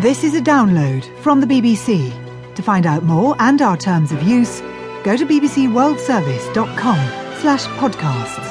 [0.00, 2.10] This is a download from the BBC.
[2.54, 4.62] To find out more and our terms of use,
[5.04, 6.96] go to bbcworldservice.com
[7.40, 8.46] slash podcasts.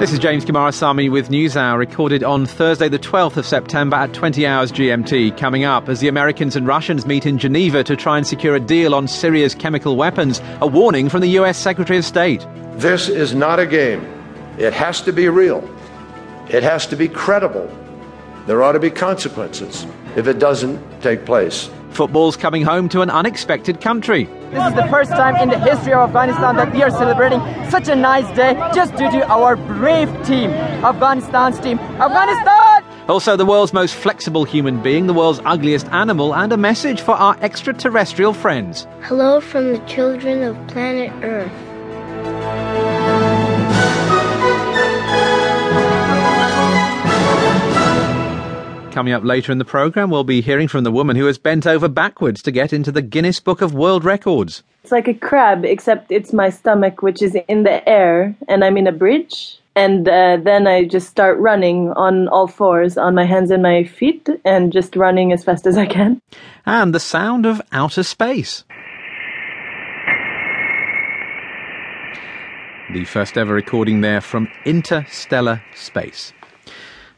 [0.00, 4.44] This is James Coomarasamy with NewsHour, recorded on Thursday, the 12th of September at 20
[4.44, 5.38] hours GMT.
[5.38, 8.60] Coming up, as the Americans and Russians meet in Geneva to try and secure a
[8.60, 12.44] deal on Syria's chemical weapons, a warning from the US Secretary of State.
[12.78, 14.04] This is not a game.
[14.58, 15.62] It has to be real,
[16.48, 17.70] it has to be credible.
[18.46, 21.70] There ought to be consequences if it doesn't take place.
[21.92, 24.24] Football's coming home to an unexpected country.
[24.50, 27.40] This is the first time in the history of Afghanistan that we are celebrating
[27.70, 30.50] such a nice day just due to our brave team,
[30.84, 31.78] Afghanistan's team.
[31.78, 32.84] Afghanistan!
[33.08, 37.12] Also, the world's most flexible human being, the world's ugliest animal, and a message for
[37.12, 38.86] our extraterrestrial friends.
[39.02, 41.73] Hello from the children of planet Earth.
[48.94, 51.66] Coming up later in the programme, we'll be hearing from the woman who has bent
[51.66, 54.62] over backwards to get into the Guinness Book of World Records.
[54.84, 58.76] It's like a crab, except it's my stomach, which is in the air, and I'm
[58.76, 59.58] in a bridge.
[59.74, 63.82] And uh, then I just start running on all fours, on my hands and my
[63.82, 66.22] feet, and just running as fast as I can.
[66.64, 68.62] And the sound of outer space.
[72.92, 76.32] The first ever recording there from interstellar space.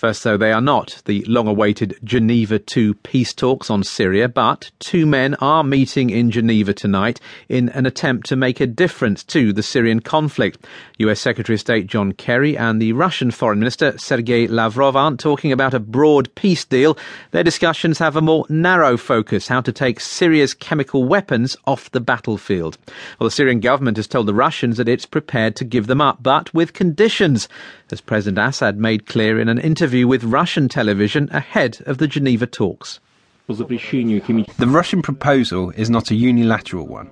[0.00, 4.70] First, though, they are not the long awaited Geneva II peace talks on Syria, but
[4.78, 7.20] two men are meeting in Geneva tonight
[7.50, 10.66] in an attempt to make a difference to the Syrian conflict.
[11.00, 15.52] US Secretary of State John Kerry and the Russian Foreign Minister Sergei Lavrov aren't talking
[15.52, 16.96] about a broad peace deal.
[17.32, 22.00] Their discussions have a more narrow focus how to take Syria's chemical weapons off the
[22.00, 22.78] battlefield.
[23.18, 26.22] Well, the Syrian government has told the Russians that it's prepared to give them up,
[26.22, 27.50] but with conditions,
[27.90, 32.06] as President Assad made clear in an interview interview with Russian television ahead of the
[32.06, 33.00] Geneva talks.
[33.48, 37.10] The Russian proposal is not a unilateral one.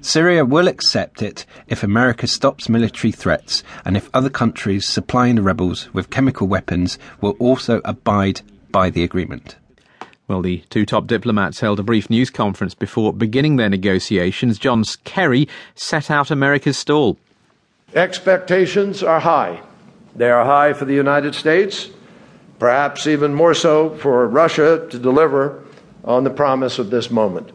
[0.00, 5.42] Syria will accept it if America stops military threats and if other countries supplying the
[5.42, 9.56] rebels with chemical weapons will also abide by the agreement.
[10.28, 14.56] Well, the two top diplomats held a brief news conference before beginning their negotiations.
[14.56, 17.18] John Kerry set out America's stall.
[17.92, 19.62] Expectations are high.
[20.14, 21.90] They are high for the United States
[22.60, 25.64] perhaps even more so for Russia to deliver
[26.04, 27.50] on the promise of this moment.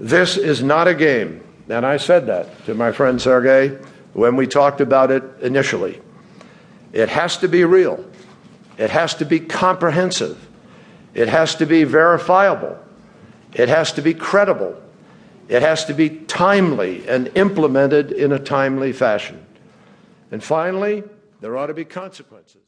[0.00, 3.76] This is not a game, and I said that to my friend Sergei
[4.14, 6.00] when we talked about it initially.
[6.92, 8.04] It has to be real,
[8.78, 10.48] it has to be comprehensive,
[11.12, 12.78] it has to be verifiable,
[13.52, 14.80] it has to be credible,
[15.48, 19.44] it has to be timely and implemented in a timely fashion.
[20.30, 21.02] And finally,
[21.40, 22.60] there ought to be consequences.